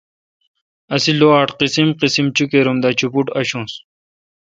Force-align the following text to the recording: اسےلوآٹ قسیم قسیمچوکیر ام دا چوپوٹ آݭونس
اسےلوآٹ 0.95 1.49
قسیم 1.59 1.89
قسیمچوکیر 2.01 2.65
ام 2.71 2.77
دا 2.83 2.89
چوپوٹ 2.99 3.27
آݭونس 3.39 3.73